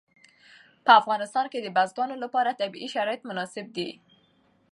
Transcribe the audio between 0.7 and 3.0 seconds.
په افغانستان کې د بزګانو لپاره طبیعي